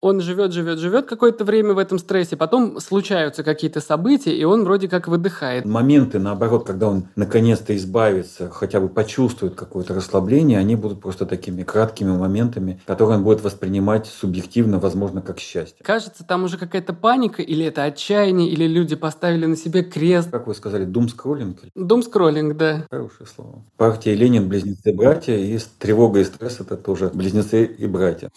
[0.00, 4.64] он живет, живет, живет какое-то время в этом стрессе, потом случаются какие-то события, и он
[4.64, 5.64] вроде как выдыхает.
[5.66, 11.62] Моменты, наоборот, когда он наконец-то избавится, хотя бы почувствует какое-то расслабление, они будут просто такими
[11.62, 15.84] краткими моментами, которые он будет воспринимать субъективно, возможно, как счастье.
[15.84, 20.30] Кажется, там уже какая-то паника, или это отчаяние, или люди поставили на себе крест.
[20.30, 21.58] Как вы сказали, дум-скроллинг?
[21.74, 22.86] Дум-скроллинг, да.
[22.90, 23.64] Хорошее слово.
[23.76, 28.30] Партия Ленин, близнецы-братья, и тревога и стресс– это тоже близнецы и братья.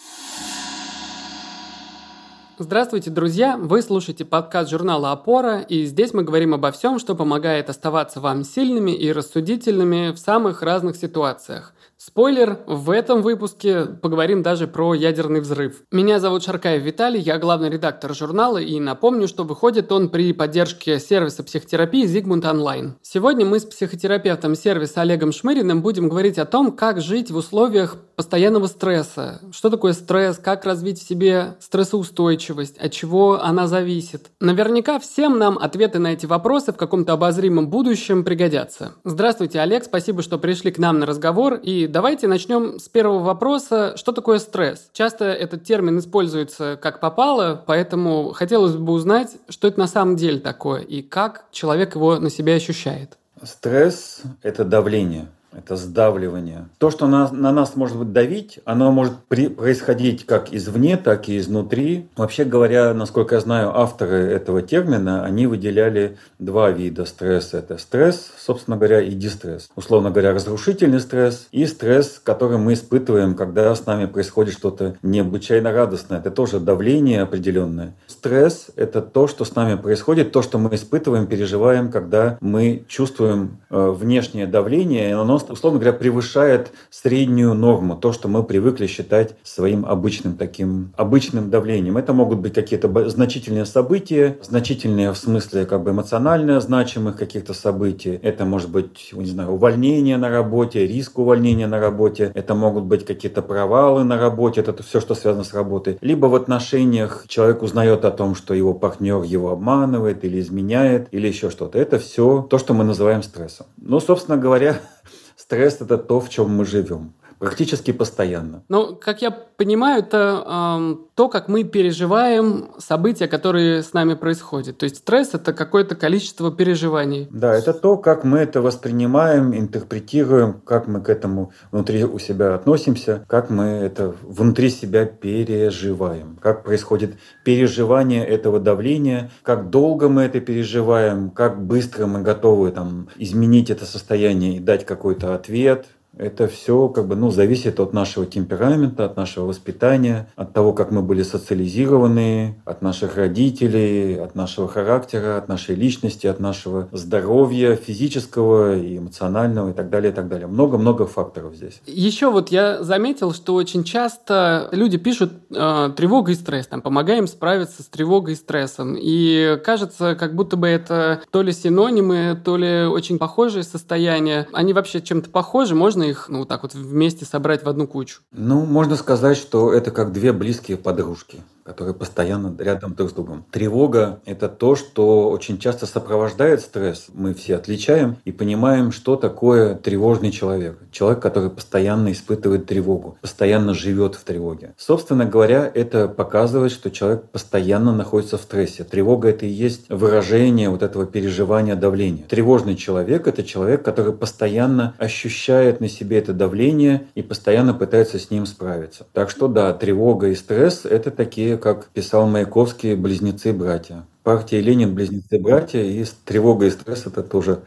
[2.60, 3.58] Здравствуйте, друзья!
[3.58, 8.44] Вы слушаете подкаст журнала «Опора», и здесь мы говорим обо всем, что помогает оставаться вам
[8.44, 11.74] сильными и рассудительными в самых разных ситуациях.
[11.98, 15.82] Спойлер, в этом выпуске поговорим даже про ядерный взрыв.
[15.92, 21.00] Меня зовут Шаркаев Виталий, я главный редактор журнала и напомню, что выходит он при поддержке
[21.00, 22.96] сервиса психотерапии Зигмунд Онлайн.
[23.02, 27.96] Сегодня мы с психотерапевтом сервиса Олегом Шмыриным будем говорить о том, как жить в условиях
[28.16, 29.42] постоянного стресса.
[29.52, 34.32] Что такое стресс, как развить в себе стрессоустойчивость, от чего она зависит.
[34.40, 38.94] Наверняка всем нам ответы на эти вопросы в каком-то обозримом будущем пригодятся.
[39.04, 43.96] Здравствуйте, Олег, спасибо, что пришли к нам на разговор и давайте начнем с первого вопроса.
[43.98, 44.90] Что такое стресс?
[44.94, 50.40] Часто этот термин используется как попало, поэтому хотелось бы узнать, что это на самом деле
[50.40, 53.18] такое и как человек его на себя ощущает.
[53.44, 56.70] Стресс– это давление это сдавливание.
[56.78, 61.30] То, что на, на нас может быть давить, оно может при, происходить как извне, так
[61.30, 62.08] и изнутри.
[62.16, 67.58] Вообще говоря, насколько я знаю, авторы этого термина, они выделяли два вида стресса.
[67.58, 69.70] Это стресс, собственно говоря, и дистресс.
[69.76, 75.72] Условно говоря, разрушительный стресс и стресс, который мы испытываем, когда с нами происходит что-то необычайно
[75.72, 76.20] радостное.
[76.20, 77.96] Это тоже давление определенное.
[78.08, 83.60] Стресс– это то, что с нами происходит, то, что мы испытываем, переживаем, когда мы чувствуем
[83.70, 89.36] э, внешнее давление, и оно условно говоря, превышает среднюю норму, то, что мы привыкли считать
[89.44, 91.98] своим обычным таким, обычным давлением.
[91.98, 98.20] Это могут быть какие-то значительные события, значительные в смысле как бы эмоционально значимых каких-то событий.
[98.22, 102.32] Это может быть, не знаю, увольнение на работе, риск увольнения на работе.
[102.34, 105.98] Это могут быть какие-то провалы на работе, это все, что связано с работой.
[106.02, 111.28] Либо в отношениях человек узнает о том, что его партнер его обманывает или изменяет, или
[111.28, 111.80] еще что-то.
[111.80, 113.68] Это все то, что мы называем стрессом.
[113.78, 114.78] Ну, собственно говоря,
[115.44, 117.12] Стресс– это то, в чем мы живем
[117.44, 118.64] практически постоянно.
[118.70, 124.78] Ну, как я понимаю, это э, то, как мы переживаем события, которые с нами происходят.
[124.78, 127.28] То есть стресс– это какое-то количество переживаний.
[127.32, 132.56] Да, это то, как мы это воспринимаем, интерпретируем, как мы к этому внутри у себя
[132.56, 140.22] относимся, как мы это внутри себя переживаем, как происходит переживание этого давления, как долго мы
[140.24, 145.88] это переживаем, как быстро мы готовы там, изменить это состояние и дать какой-то ответ–
[146.18, 150.92] это все как бы, ну, зависит от нашего темперамента, от нашего воспитания, от того, как
[150.92, 157.76] мы были социализированы, от наших родителей, от нашего характера, от нашей личности, от нашего здоровья
[157.76, 160.48] физического и эмоционального и так далее, и так далее.
[160.48, 161.82] Много-много факторов здесь.
[161.86, 167.28] Еще вот я заметил, что очень часто люди пишут э, тревога и стресс, там, помогаем
[167.28, 168.96] справиться с тревогой и стрессом.
[169.00, 174.48] И кажется, как будто бы это то ли синонимы, то ли очень похожие состояния.
[174.54, 177.88] Они вообще чем-то похожи, можно можно их ну, вот так вот вместе собрать в одну
[177.88, 178.22] кучу?
[178.32, 183.46] Ну, можно сказать, что это как две близкие подружки которые постоянно рядом друг с другом.
[183.52, 187.08] Тревога– это то, что очень часто сопровождает стресс.
[187.14, 190.78] Мы все отличаем и понимаем, что такое тревожный человек.
[190.92, 194.74] Человек, который постоянно испытывает тревогу, постоянно живет в тревоге.
[194.78, 198.84] Собственно говоря, это показывает, что человек постоянно находится в стрессе.
[198.84, 202.26] Тревога– это и есть выражение вот этого переживания давления.
[202.28, 208.30] Тревожный человек– это человек, который постоянно ощущает на себе это давление и постоянно пытается с
[208.30, 209.06] ним справиться.
[209.14, 214.06] Так что да, тревога и стресс– это такие как писал Маяковский, близнецы-братья.
[214.24, 217.64] Партия Ленин– близнецы-братья, и тревога и стресс– это тоже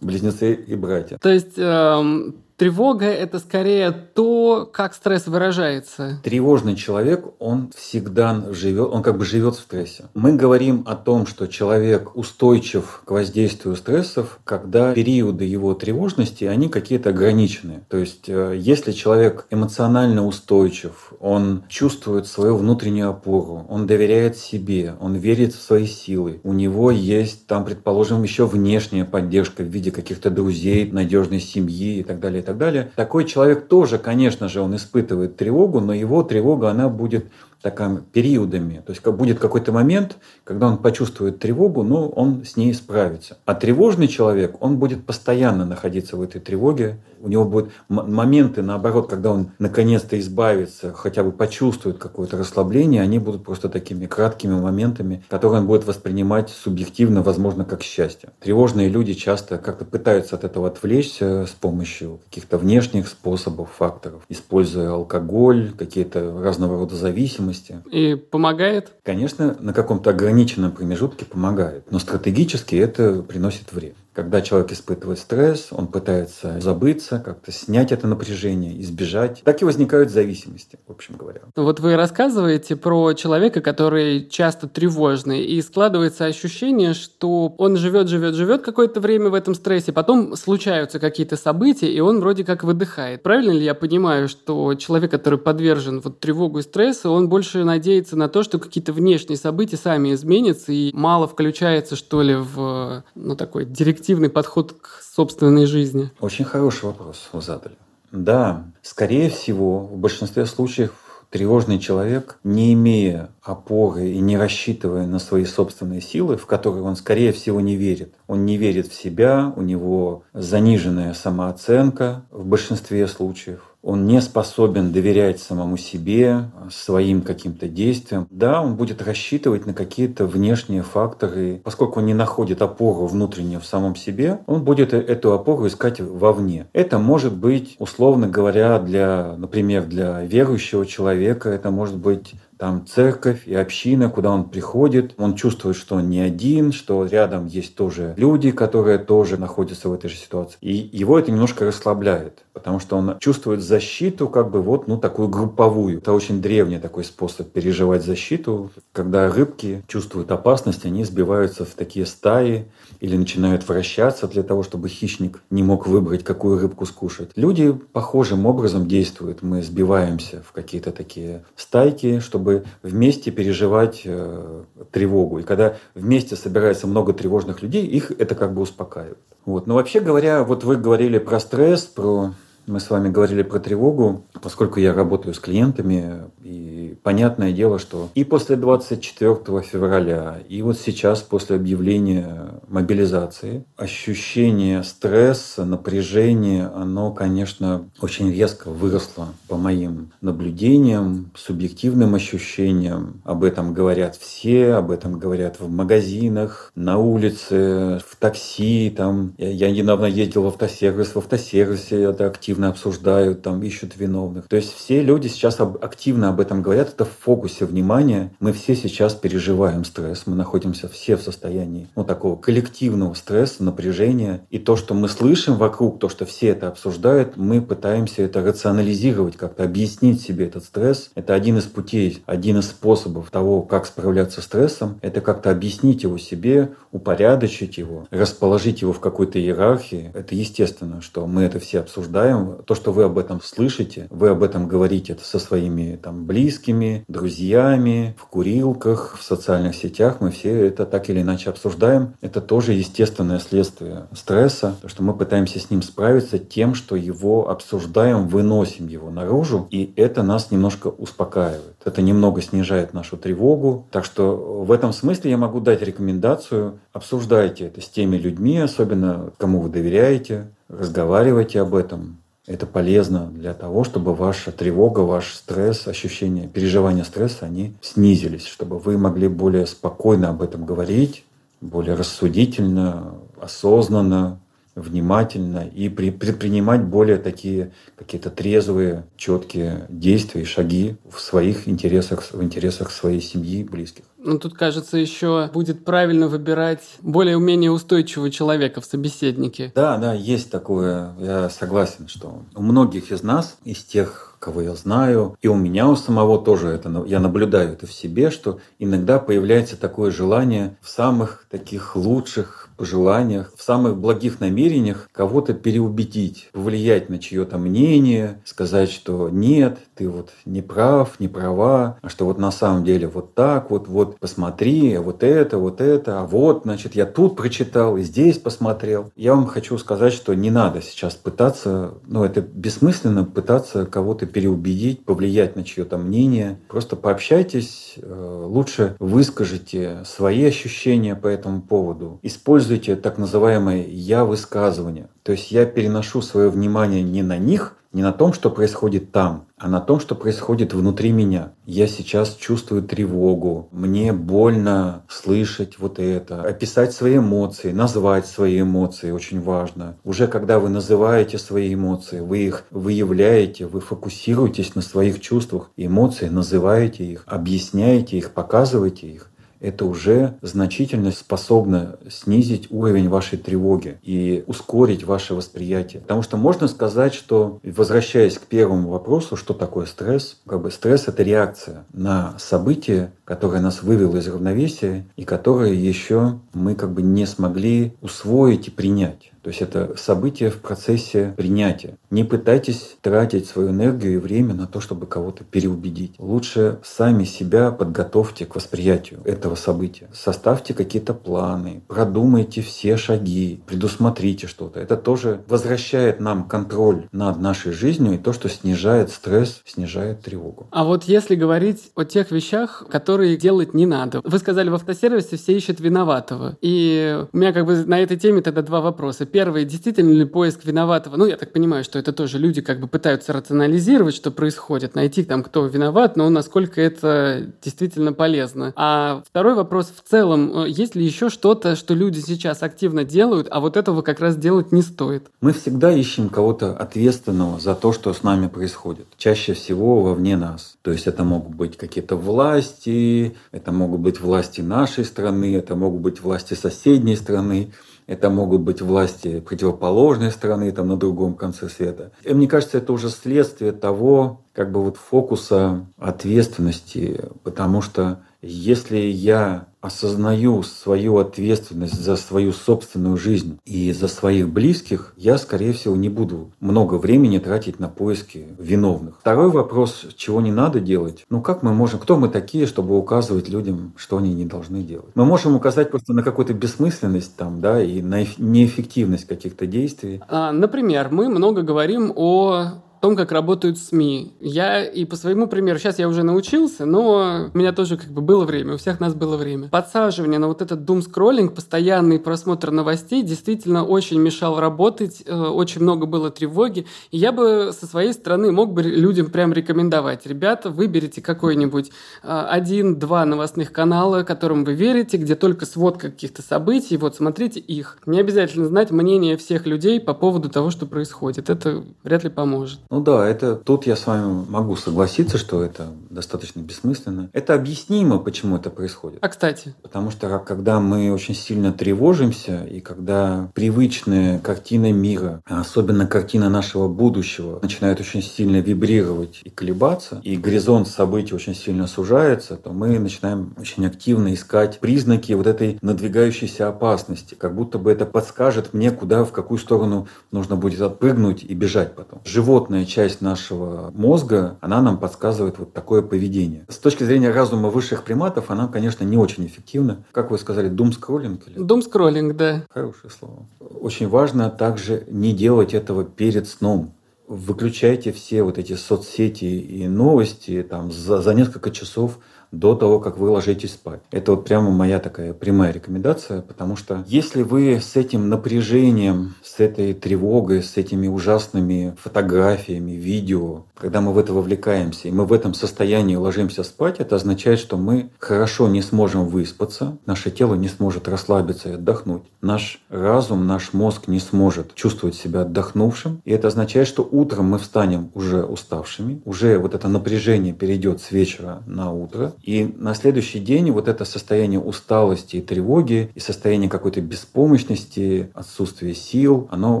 [0.00, 1.18] близнецы и братья.
[1.18, 6.20] То есть эм, Тревога– это скорее то, как стресс выражается.
[6.22, 10.04] Тревожный человек, он всегда живет, он как бы живет в стрессе.
[10.14, 16.68] Мы говорим о том, что человек устойчив к воздействию стрессов, когда периоды его тревожности, они
[16.68, 17.82] какие-то ограниченные.
[17.88, 24.94] То есть, э, если человек эмоционально устойчив, он чувствует свою внутреннюю опору, он доверяет себе,
[25.00, 29.90] он верит в свои силы, у него есть там, предположим, еще внешняя поддержка в виде
[29.90, 32.90] каких-то друзей, надежной семьи и так далее, и так далее.
[32.96, 37.26] Такой человек тоже, конечно же, он испытывает тревогу, но его тревога, она будет
[37.62, 38.82] такими периодами.
[38.84, 43.38] То есть будет какой-то момент, когда он почувствует тревогу, но он с ней справится.
[43.46, 46.98] А тревожный человек, он будет постоянно находиться в этой тревоге.
[47.22, 53.20] У него будут моменты, наоборот, когда он наконец-то избавится, хотя бы почувствует какое-то расслабление, они
[53.20, 58.30] будут просто такими краткими моментами, которые он будет воспринимать субъективно, возможно, как счастье.
[58.40, 64.90] Тревожные люди часто как-то пытаются от этого отвлечься с помощью каких-то внешних способов, факторов, используя
[64.90, 67.82] алкоголь, какие-то разного рода зависимости.
[67.90, 68.94] И помогает?
[69.04, 73.94] Конечно, на каком-то ограниченном промежутке помогает, но стратегически это приносит вред.
[74.14, 79.40] Когда человек испытывает стресс, он пытается забыться, как-то снять это напряжение, избежать.
[79.42, 81.40] Так и возникают зависимости, в общем говоря.
[81.56, 88.34] Вот вы рассказываете про человека, который часто тревожный, и складывается ощущение, что он живет, живет,
[88.34, 93.22] живет какое-то время в этом стрессе, потом случаются какие-то события, и он вроде как выдыхает.
[93.22, 98.16] Правильно ли я понимаю, что человек, который подвержен вот тревогу и стрессу, он больше надеется
[98.16, 103.36] на то, что какие-то внешние события сами изменятся, и мало включается, что ли, в ну,
[103.36, 106.10] такой директив эффективный подход к собственной жизни?
[106.20, 107.76] Очень хороший вопрос вы задали.
[108.10, 110.92] Да, скорее всего, в большинстве случаев
[111.30, 116.96] тревожный человек, не имея опоры и не рассчитывая на свои собственные силы, в которые он,
[116.96, 118.12] скорее всего, не верит.
[118.26, 124.92] Он не верит в себя, у него заниженная самооценка в большинстве случаев он не способен
[124.92, 128.26] доверять самому себе, своим каким-то действиям.
[128.30, 131.60] Да, он будет рассчитывать на какие-то внешние факторы.
[131.64, 136.66] Поскольку он не находит опору внутреннюю в самом себе, он будет эту опору искать вовне.
[136.72, 143.48] Это может быть, условно говоря, для, например, для верующего человека, это может быть там церковь
[143.48, 145.14] и община, куда он приходит.
[145.18, 149.92] Он чувствует, что он не один, что рядом есть тоже люди, которые тоже находятся в
[149.92, 150.58] этой же ситуации.
[150.60, 155.28] И его это немножко расслабляет, потому что он чувствует защиту, как бы вот, ну, такую
[155.28, 155.98] групповую.
[155.98, 158.70] Это очень древний такой способ переживать защиту.
[158.92, 162.66] Когда рыбки чувствуют опасность, они сбиваются в такие стаи
[163.00, 167.30] или начинают вращаться для того, чтобы хищник не мог выбрать, какую рыбку скушать.
[167.36, 169.42] Люди похожим образом действуют.
[169.42, 175.38] Мы сбиваемся в какие-то такие стайки, чтобы вместе переживать э, тревогу.
[175.38, 179.18] И когда вместе собирается много тревожных людей, их это как бы успокаивает.
[179.44, 179.66] Вот.
[179.66, 182.34] Но вообще говоря, вот вы говорили про стресс, про
[182.66, 188.10] мы с вами говорили про тревогу, поскольку я работаю с клиентами, и понятное дело, что
[188.14, 197.88] и после 24 февраля, и вот сейчас после объявления мобилизации, ощущение стресса, напряжения, оно, конечно,
[198.00, 203.20] очень резко выросло по моим наблюдениям, субъективным ощущениям.
[203.24, 208.92] Об этом говорят все, об этом говорят в магазинах, на улице, в такси.
[208.96, 209.34] Там.
[209.38, 214.48] Я, я недавно ездил в автосервис, в автосервисе это активно обсуждают, там ищут виновных.
[214.48, 218.30] То есть все люди сейчас активно об этом говорят, это в фокусе внимания.
[218.38, 224.42] Мы все сейчас переживаем стресс, мы находимся все в состоянии ну, такого коллективного стресса, напряжения.
[224.50, 229.36] И то, что мы слышим вокруг, то, что все это обсуждают, мы пытаемся это рационализировать,
[229.36, 231.10] как-то объяснить себе этот стресс.
[231.14, 236.02] Это один из путей, один из способов того, как справляться с стрессом, это как-то объяснить
[236.02, 240.10] его себе, упорядочить его, расположить его в какой-то иерархии.
[240.12, 244.42] Это естественно, что мы это все обсуждаем, то, что вы об этом слышите, вы об
[244.42, 246.71] этом говорите со своими там, близкими,
[247.08, 252.14] друзьями, в курилках, в социальных сетях, мы все это так или иначе обсуждаем.
[252.20, 257.48] Это тоже естественное следствие стресса, то, что мы пытаемся с ним справиться тем, что его
[257.48, 261.76] обсуждаем, выносим его наружу, и это нас немножко успокаивает.
[261.84, 263.86] Это немного снижает нашу тревогу.
[263.90, 266.78] Так что в этом смысле я могу дать рекомендацию.
[266.92, 273.54] Обсуждайте это с теми людьми, особенно кому вы доверяете, разговаривайте об этом, это полезно для
[273.54, 279.66] того, чтобы ваша тревога, ваш стресс, ощущение, переживания стресса, они снизились, чтобы вы могли более
[279.66, 281.24] спокойно об этом говорить,
[281.60, 284.40] более рассудительно, осознанно,
[284.74, 292.42] внимательно и предпринимать более такие какие-то трезвые, четкие действия и шаги в своих интересах, в
[292.42, 294.04] интересах своей семьи близких.
[294.24, 299.72] Ну, тут, кажется, еще будет правильно выбирать более-менее устойчивого человека в собеседнике.
[299.74, 301.12] Да, да, есть такое.
[301.18, 305.88] Я согласен, что у многих из нас, из тех, кого я знаю, и у меня
[305.88, 310.88] у самого тоже это, я наблюдаю это в себе, что иногда появляется такое желание в
[310.88, 318.90] самых таких лучших пожеланиях, в самых благих намерениях кого-то переубедить, повлиять на чье-то мнение, сказать,
[318.90, 323.34] что нет, ты вот не прав, не права, а что вот на самом деле вот
[323.34, 328.02] так, вот, вот посмотри, вот это, вот это, а вот, значит, я тут прочитал и
[328.02, 329.10] здесь посмотрел.
[329.16, 335.04] Я вам хочу сказать, что не надо сейчас пытаться, ну, это бессмысленно пытаться кого-то переубедить,
[335.04, 336.58] повлиять на чье-то мнение.
[336.68, 342.18] Просто пообщайтесь, э, лучше выскажите свои ощущения по этому поводу.
[342.22, 345.08] Используйте так называемое «я-высказывание».
[345.22, 349.46] То есть я переношу свое внимание не на них, не на том, что происходит там,
[349.58, 351.52] а на том, что происходит внутри меня.
[351.66, 359.10] Я сейчас чувствую тревогу, мне больно слышать вот это, описать свои эмоции, назвать свои эмоции
[359.10, 359.96] очень важно.
[360.04, 366.28] Уже когда вы называете свои эмоции, вы их выявляете, вы фокусируетесь на своих чувствах, эмоции,
[366.28, 369.30] называете их, объясняете их, показываете их,
[369.62, 376.02] это уже значительно способно снизить уровень вашей тревоги и ускорить ваше восприятие.
[376.02, 381.04] Потому что можно сказать, что, возвращаясь к первому вопросу, что такое стресс, как бы стресс—
[381.08, 387.02] это реакция на событие, которое нас вывело из равновесия и которое еще мы как бы
[387.02, 389.32] не смогли усвоить и принять.
[389.42, 391.98] То есть это событие в процессе принятия.
[392.10, 396.14] Не пытайтесь тратить свою энергию и время на то, чтобы кого-то переубедить.
[396.18, 400.08] Лучше сами себя подготовьте к восприятию этого события.
[400.12, 404.80] Составьте какие-то планы, продумайте все шаги, предусмотрите что-то.
[404.80, 410.68] Это тоже возвращает нам контроль над нашей жизнью и то, что снижает стресс, снижает тревогу.
[410.70, 414.20] А вот если говорить о тех вещах, которые делать не надо.
[414.24, 416.56] Вы сказали, в автосервисе все ищут виноватого.
[416.60, 420.64] И у меня как бы на этой теме тогда два вопроса первый, действительно ли поиск
[420.64, 424.94] виноватого, ну, я так понимаю, что это тоже люди как бы пытаются рационализировать, что происходит,
[424.94, 428.72] найти там, кто виноват, но насколько это действительно полезно.
[428.76, 433.48] А второй вопрос в целом, э, есть ли еще что-то, что люди сейчас активно делают,
[433.50, 435.24] а вот этого как раз делать не стоит?
[435.40, 439.06] Мы всегда ищем кого-то ответственного за то, что с нами происходит.
[439.16, 440.76] Чаще всего вовне нас.
[440.82, 446.02] То есть это могут быть какие-то власти, это могут быть власти нашей страны, это могут
[446.02, 447.72] быть власти соседней страны
[448.06, 452.12] это могут быть власти противоположной стороны, там на другом конце света.
[452.22, 458.98] И мне кажется, это уже следствие того, как бы вот фокуса ответственности, потому что если
[458.98, 465.96] я осознаю свою ответственность за свою собственную жизнь и за своих близких, я, скорее всего,
[465.96, 469.18] не буду много времени тратить на поиски виновных.
[469.20, 471.24] Второй вопрос, чего не надо делать.
[471.30, 475.10] Ну как мы можем, кто мы такие, чтобы указывать людям, что они не должны делать?
[475.14, 480.20] Мы можем указать просто на какую-то бессмысленность там, да, и на неэффективность каких-то действий.
[480.28, 484.32] А, например, мы много говорим о том, как работают СМИ.
[484.38, 488.22] Я и по своему примеру, сейчас я уже научился, но у меня тоже как бы
[488.22, 489.68] было время, у всех нас было время.
[489.68, 496.06] Подсаживание на вот этот дум-скроллинг, постоянный просмотр новостей действительно очень мешал работать, э, очень много
[496.06, 496.86] было тревоги.
[497.10, 500.24] И я бы со своей стороны мог бы людям прям рекомендовать.
[500.24, 501.90] Ребята, выберите какой-нибудь
[502.22, 507.98] э, один-два новостных канала, которым вы верите, где только сводка каких-то событий, вот смотрите их.
[508.06, 511.50] Не обязательно знать мнение всех людей по поводу того, что происходит.
[511.50, 512.78] Это вряд ли поможет.
[512.92, 517.30] Ну да, это тут я с вами могу согласиться, что это достаточно бессмысленно.
[517.32, 519.18] Это объяснимо, почему это происходит.
[519.22, 519.74] А кстати?
[519.80, 526.86] Потому что когда мы очень сильно тревожимся, и когда привычная картина мира, особенно картина нашего
[526.86, 532.98] будущего, начинает очень сильно вибрировать и колебаться, и горизонт событий очень сильно сужается, то мы
[532.98, 538.90] начинаем очень активно искать признаки вот этой надвигающейся опасности, как будто бы это подскажет мне,
[538.90, 542.20] куда, в какую сторону нужно будет отпрыгнуть и бежать потом.
[542.26, 546.64] Животное определенная часть нашего мозга, она нам подсказывает вот такое поведение.
[546.68, 550.04] С точки зрения разума высших приматов, она, конечно, не очень эффективна.
[550.12, 551.48] Как вы сказали, думскроллинг?
[551.48, 551.58] Или...
[551.58, 552.64] Думскроллинг, да.
[552.70, 553.46] Хорошее слово.
[553.60, 556.94] Очень важно также не делать этого перед сном
[557.28, 562.18] выключайте все вот эти соцсети и новости там за, за несколько часов
[562.52, 564.00] до того, как вы ложитесь спать.
[564.10, 569.58] Это вот прямо моя такая прямая рекомендация, потому что если вы с этим напряжением, с
[569.58, 575.32] этой тревогой, с этими ужасными фотографиями, видео, когда мы в это вовлекаемся, и мы в
[575.32, 580.68] этом состоянии ложимся спать, это означает, что мы хорошо не сможем выспаться, наше тело не
[580.68, 586.48] сможет расслабиться и отдохнуть, наш разум, наш мозг не сможет чувствовать себя отдохнувшим, и это
[586.48, 591.92] означает, что утром мы встанем уже уставшими, уже вот это напряжение перейдет с вечера на
[591.92, 598.30] утро, И на следующий день вот это состояние усталости и тревоги, и состояние какой-то беспомощности,
[598.34, 599.80] отсутствия сил, оно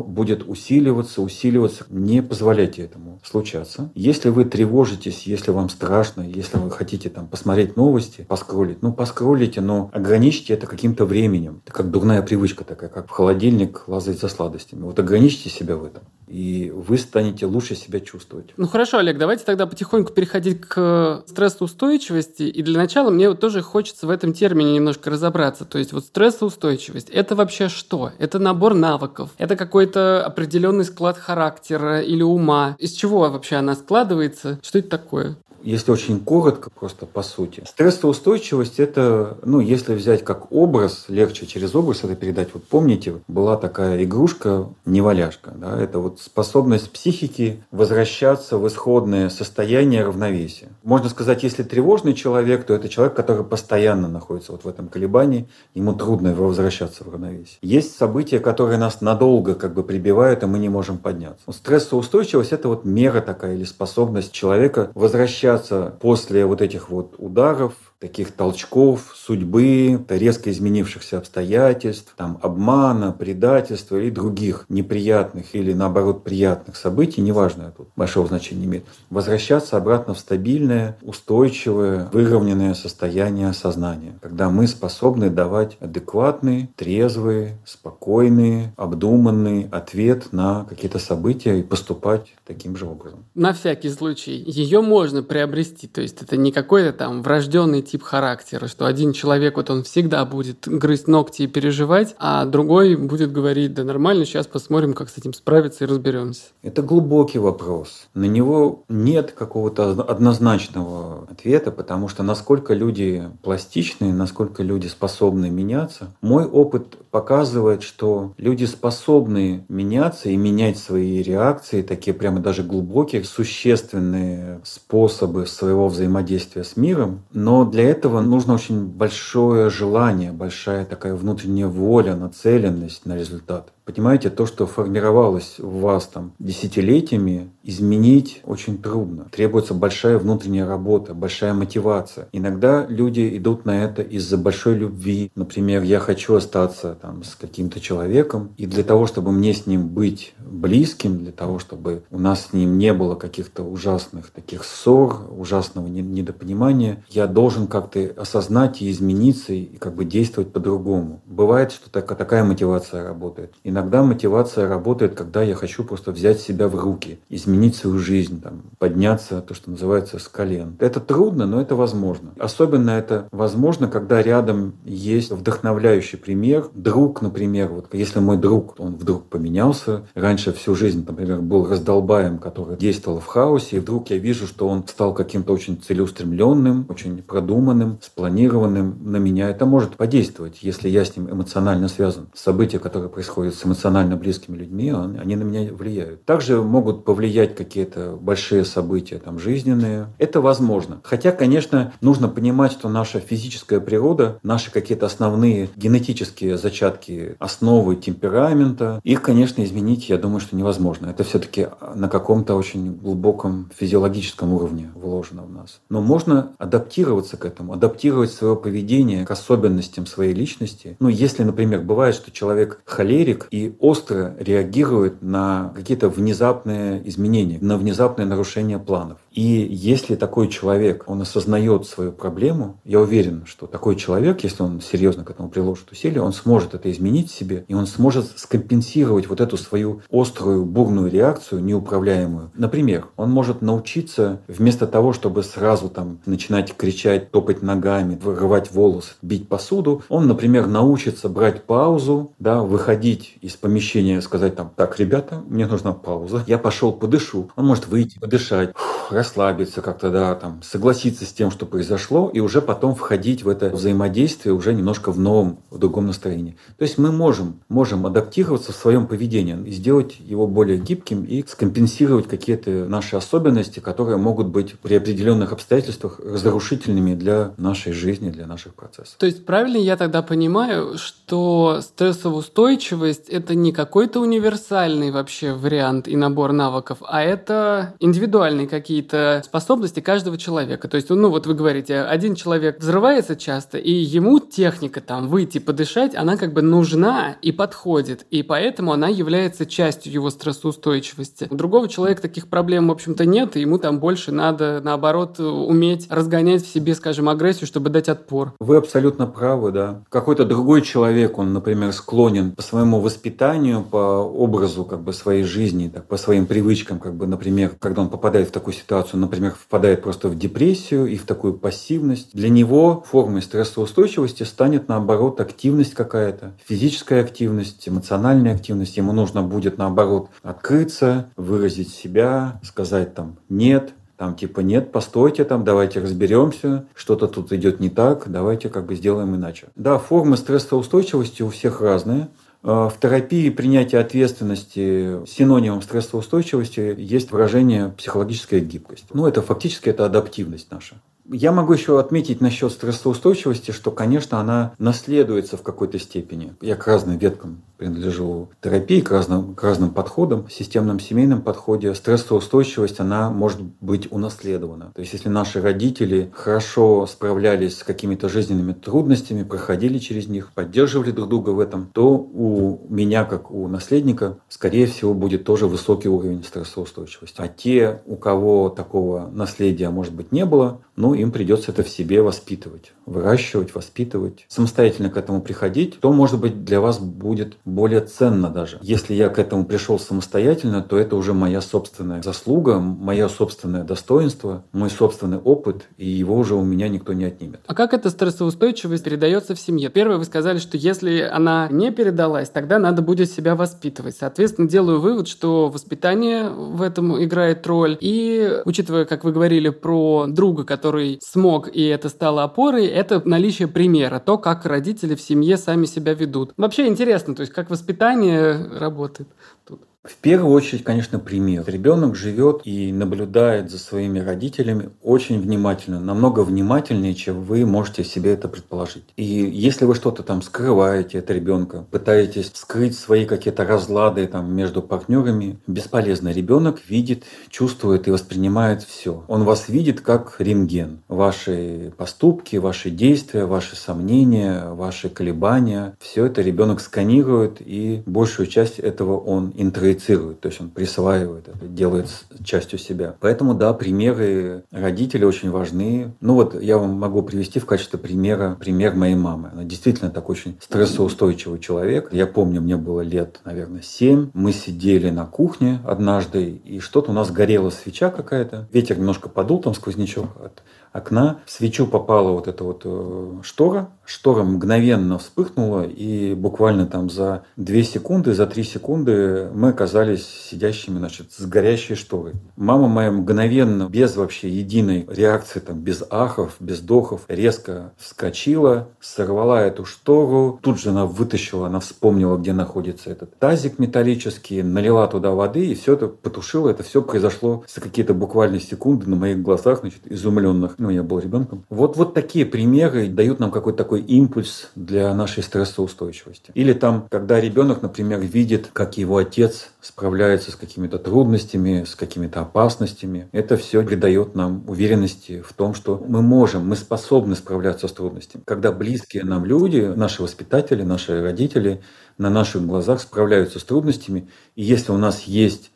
[0.00, 1.84] будет усиливаться, усиливаться.
[1.88, 3.90] Не позволяйте этому случаться.
[3.94, 9.60] Если вы тревожитесь, если вам страшно, если вы хотите там посмотреть новости, поскролить, ну поскролите,
[9.60, 11.62] но ограничьте это каким-то временем.
[11.64, 14.82] Это как дурная привычка такая, как в холодильник лазать за сладостями.
[14.82, 16.02] Вот ограничьте себя в этом
[16.32, 18.54] и вы станете лучше себя чувствовать.
[18.56, 22.44] Ну хорошо, Олег, давайте тогда потихоньку переходить к стрессоустойчивости.
[22.52, 25.64] И для начала мне вот тоже хочется в этом термине немножко разобраться.
[25.64, 28.12] То есть вот стрессоустойчивость– это вообще что?
[28.18, 29.30] Это набор навыков?
[29.38, 32.76] Это какой-то определенный склад характера или ума?
[32.78, 34.58] Из чего вообще она складывается?
[34.62, 35.36] Что это такое?
[35.62, 37.62] Если очень коротко, просто по сути.
[37.66, 42.48] Стрессоустойчивость– это, ну, если взять как образ, легче через образ это передать.
[42.52, 45.52] Вот помните, была такая игрушка «Неваляшка».
[45.56, 45.80] Да?
[45.80, 50.68] Это вот способность психики возвращаться в исходное состояние равновесия.
[50.82, 55.48] Можно сказать, если тревожный человек, то это человек, который постоянно находится вот в этом колебании,
[55.74, 57.58] ему трудно возвращаться в равновесие.
[57.62, 61.50] Есть события, которые нас надолго как бы прибивают, и мы не можем подняться.
[61.50, 67.74] Стрессоустойчивость– это вот мера такая или способность человека возвращаться возвращаться после вот этих вот ударов,
[68.02, 76.74] таких толчков судьбы, резко изменившихся обстоятельств, там, обмана, предательства и других неприятных или наоборот приятных
[76.74, 84.50] событий, неважно, тут большого значения имеет, возвращаться обратно в стабильное, устойчивое, выровненное состояние сознания, когда
[84.50, 92.86] мы способны давать адекватный, трезвый, спокойный, обдуманный ответ на какие-то события и поступать таким же
[92.86, 93.24] образом.
[93.36, 94.42] На всякий случай.
[94.44, 99.56] Ее можно приобрести, то есть это не какой-то там врожденный тип характера, что один человек
[99.56, 104.46] вот он всегда будет грызть ногти и переживать, а другой будет говорить, да нормально, сейчас
[104.46, 106.44] посмотрим, как с этим справиться и разберемся.
[106.62, 108.06] Это глубокий вопрос.
[108.14, 116.14] На него нет какого-то однозначного ответа, потому что насколько люди пластичны, насколько люди способны меняться.
[116.22, 123.22] Мой опыт показывает, что люди способны меняться и менять свои реакции, такие прямо даже глубокие,
[123.22, 131.14] существенные способы своего взаимодействия с миром, но для этого нужно очень большое желание, большая такая
[131.14, 133.72] внутренняя воля, нацеленность на результат.
[133.84, 139.26] Понимаете, то, что формировалось в вас там десятилетиями, изменить очень трудно.
[139.32, 142.28] Требуется большая внутренняя работа, большая мотивация.
[142.32, 145.32] Иногда люди идут на это из-за большой любви.
[145.34, 149.88] Например, я хочу остаться там с каким-то человеком, и для того, чтобы мне с ним
[149.88, 155.26] быть близким, для того, чтобы у нас с ним не было каких-то ужасных таких ссор,
[155.36, 161.20] ужасного недопонимания, я должен как-то осознать и измениться, и как бы действовать по-другому.
[161.26, 163.54] Бывает, что такая мотивация работает.
[163.64, 168.42] И Иногда мотивация работает, когда я хочу просто взять себя в руки, изменить свою жизнь,
[168.42, 170.76] там, подняться, то, что называется, с колен.
[170.78, 172.32] Это трудно, но это возможно.
[172.38, 176.66] Особенно это возможно, когда рядом есть вдохновляющий пример.
[176.74, 182.36] Друг, например, вот если мой друг, он вдруг поменялся, раньше всю жизнь, например, был раздолбаем,
[182.36, 187.22] который действовал в хаосе, и вдруг я вижу, что он стал каким-то очень целеустремленным, очень
[187.22, 189.48] продуманным, спланированным на меня.
[189.48, 192.28] Это может подействовать, если я с ним эмоционально связан.
[192.34, 196.24] События, которые происходят эмоционально близкими людьми, они на меня влияют.
[196.24, 200.06] Также могут повлиять какие-то большие события там, жизненные.
[200.18, 201.00] Это возможно.
[201.02, 209.00] Хотя, конечно, нужно понимать, что наша физическая природа, наши какие-то основные генетические зачатки, основы темперамента,
[209.04, 211.06] их, конечно, изменить, я думаю, что невозможно.
[211.06, 215.80] Это все-таки на каком-то очень глубоком физиологическом уровне вложено в нас.
[215.88, 220.96] Но можно адаптироваться к этому, адаптировать свое поведение к особенностям своей личности.
[221.00, 227.76] Ну, если, например, бывает, что человек холерик, и остро реагирует на какие-то внезапные изменения, на
[227.76, 229.18] внезапное нарушение планов.
[229.30, 234.80] И если такой человек, он осознает свою проблему, я уверен, что такой человек, если он
[234.80, 239.40] серьезно к этому приложит усилия, он сможет это изменить себе, и он сможет скомпенсировать вот
[239.40, 242.50] эту свою острую, бурную реакцию, неуправляемую.
[242.54, 249.12] Например, он может научиться вместо того, чтобы сразу там начинать кричать, топать ногами, вырывать волосы,
[249.20, 255.42] бить посуду, он, например, научится брать паузу, да, выходить из помещения сказать там, так, ребята,
[255.48, 257.50] мне нужна пауза, я пошел подышу.
[257.56, 258.72] Он может выйти, подышать,
[259.10, 263.70] расслабиться как-то, да, там, согласиться с тем, что произошло, и уже потом входить в это
[263.70, 266.56] взаимодействие уже немножко в новом, в другом настроении.
[266.78, 271.44] То есть мы можем, можем адаптироваться в своем поведении и сделать его более гибким и
[271.46, 278.46] скомпенсировать какие-то наши особенности, которые могут быть при определенных обстоятельствах разрушительными для нашей жизни, для
[278.46, 279.16] наших процессов.
[279.18, 286.16] То есть правильно я тогда понимаю, что стрессоустойчивость это не какой-то универсальный вообще вариант и
[286.16, 290.88] набор навыков, а это индивидуальные какие-то способности каждого человека.
[290.88, 295.58] То есть, ну вот вы говорите, один человек взрывается часто, и ему техника там выйти
[295.58, 301.46] подышать, она как бы нужна и подходит, и поэтому она является частью его стрессоустойчивости.
[301.50, 306.06] У другого человека таких проблем, в общем-то, нет, и ему там больше надо, наоборот, уметь
[306.10, 308.54] разгонять в себе, скажем, агрессию, чтобы дать отпор.
[308.60, 310.02] Вы абсолютно правы, да.
[310.10, 315.88] Какой-то другой человек, он, например, склонен по своему воспитанию, по образу как бы своей жизни,
[315.88, 320.02] так, по своим привычкам, как бы, например, когда он попадает в такую ситуацию, например, впадает
[320.02, 326.54] просто в депрессию и в такую пассивность, для него формой стрессоустойчивости станет, наоборот, активность какая-то,
[326.66, 328.96] физическая активность, эмоциональная активность.
[328.96, 335.64] Ему нужно будет, наоборот, открыться, выразить себя, сказать там «нет», там типа нет, постойте там,
[335.64, 339.66] давайте разберемся, что-то тут идет не так, давайте как бы сделаем иначе.
[339.74, 342.28] Да, формы стрессоустойчивости у всех разные.
[342.62, 349.06] А, в терапии принятия ответственности синонимом стрессоустойчивости есть выражение психологическая гибкость.
[349.12, 350.96] Ну, это фактически это адаптивность наша.
[351.32, 356.54] Я могу еще отметить насчет стрессоустойчивости, что, конечно, она наследуется в какой-то степени.
[356.60, 360.46] Я к разным веткам принадлежу терапии, к разным, к разным подходам.
[360.46, 364.92] В системном семейном подходе стрессоустойчивость, она может быть унаследована.
[364.94, 371.10] То есть, если наши родители хорошо справлялись с какими-то жизненными трудностями, проходили через них, поддерживали
[371.10, 376.08] друг друга в этом, то у меня, как у наследника, скорее всего, будет тоже высокий
[376.08, 377.40] уровень стрессоустойчивости.
[377.40, 381.88] А те, у кого такого наследия, может быть, не было, ну, им придется это в
[381.88, 388.02] себе воспитывать, выращивать, воспитывать, самостоятельно к этому приходить, то, может быть, для вас будет более
[388.02, 388.78] ценно даже.
[388.82, 394.62] Если я к этому пришел самостоятельно, то это уже моя собственная заслуга, мое собственное достоинство,
[394.70, 397.62] мой собственный опыт, и его уже у меня никто не отнимет.
[397.66, 399.88] А как эта стрессоустойчивость передается в семье?
[399.88, 404.16] Первое, вы сказали, что если она не передалась, тогда надо будет себя воспитывать.
[404.16, 407.98] Соответственно, делаю вывод, что воспитание в этом играет роль.
[408.00, 413.68] И, учитывая, как вы говорили про друга, который смог, и это стало опорой, это наличие
[413.68, 416.52] примера, то, как родители в семье сами себя ведут.
[416.56, 419.28] Вообще интересно, то есть как воспитание работает
[419.66, 419.82] тут.
[420.04, 421.62] В первую очередь, конечно, пример.
[421.64, 428.32] Ребенок живет и наблюдает за своими родителями очень внимательно, намного внимательнее, чем вы можете себе
[428.32, 429.04] это предположить.
[429.16, 434.82] И если вы что-то там скрываете от ребенка, пытаетесь скрыть свои какие-то разлады там между
[434.82, 436.32] партнерами, бесполезно.
[436.32, 439.22] Ребенок видит, чувствует и воспринимает все.
[439.28, 440.98] Он вас видит как рентген.
[441.06, 448.80] Ваши поступки, ваши действия, ваши сомнения, ваши колебания, все это ребенок сканирует и большую часть
[448.80, 452.08] этого он интроицирует проецирует, то есть он присваивает это, делает
[452.42, 453.14] частью себя.
[453.20, 456.14] Поэтому, да, примеры родителей очень важны.
[456.20, 459.50] Ну вот я вам могу привести в качестве примера пример моей мамы.
[459.52, 462.08] Она действительно такой очень стрессоустойчивый человек.
[462.12, 464.30] Я помню, мне было лет, наверное, 7.
[464.32, 468.68] Мы сидели на кухне однажды, и что-то у нас горела свеча какая-то.
[468.72, 471.40] Ветер немножко подул, там сквознячок от окна.
[471.46, 473.88] В свечу попала вот эта вот э, штора.
[474.04, 480.98] Штора мгновенно вспыхнула, и буквально там за 2 секунды, за 3 секунды мы оказались сидящими,
[480.98, 482.32] значит, с горящей шторой.
[482.56, 489.62] Мама моя мгновенно, без вообще единой реакции, там, без ахов, без дохов, резко вскочила, сорвала
[489.62, 490.58] эту штору.
[490.62, 495.74] Тут же она вытащила, она вспомнила, где находится этот тазик металлический, налила туда воды, и
[495.74, 496.70] все это потушила.
[496.70, 501.20] Это все произошло за какие-то буквально секунды на моих глазах, значит, изумленных ну, я был
[501.20, 501.64] ребенком.
[501.70, 506.50] Вот, вот такие примеры дают нам какой-то такой импульс для нашей стрессоустойчивости.
[506.54, 512.40] Или там, когда ребенок, например, видит, как его отец справляется с какими-то трудностями, с какими-то
[512.40, 517.92] опасностями, это все придает нам уверенности в том, что мы можем, мы способны справляться с
[517.92, 518.42] трудностями.
[518.44, 521.80] Когда близкие нам люди, наши воспитатели, наши родители
[522.18, 525.71] на наших глазах справляются с трудностями, и если у нас есть